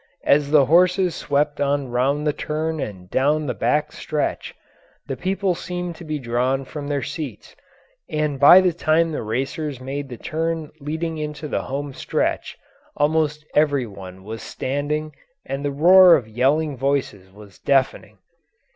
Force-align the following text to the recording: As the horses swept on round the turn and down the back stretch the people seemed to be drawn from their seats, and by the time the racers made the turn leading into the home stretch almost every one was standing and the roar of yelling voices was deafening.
As 0.23 0.49
the 0.49 0.65
horses 0.65 1.13
swept 1.13 1.61
on 1.61 1.89
round 1.89 2.25
the 2.25 2.33
turn 2.33 2.79
and 2.79 3.07
down 3.11 3.45
the 3.45 3.53
back 3.53 3.91
stretch 3.91 4.55
the 5.05 5.15
people 5.15 5.53
seemed 5.53 5.95
to 5.97 6.03
be 6.03 6.17
drawn 6.17 6.65
from 6.65 6.87
their 6.87 7.03
seats, 7.03 7.55
and 8.09 8.39
by 8.39 8.61
the 8.61 8.73
time 8.73 9.11
the 9.11 9.21
racers 9.21 9.79
made 9.79 10.09
the 10.09 10.17
turn 10.17 10.71
leading 10.79 11.19
into 11.19 11.47
the 11.47 11.61
home 11.61 11.93
stretch 11.93 12.57
almost 12.97 13.45
every 13.53 13.85
one 13.85 14.23
was 14.23 14.41
standing 14.41 15.13
and 15.45 15.63
the 15.63 15.69
roar 15.69 16.15
of 16.15 16.27
yelling 16.27 16.75
voices 16.75 17.31
was 17.31 17.59
deafening. 17.59 18.17